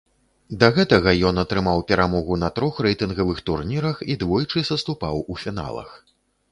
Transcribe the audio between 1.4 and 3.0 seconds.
атрымаў перамогу на трох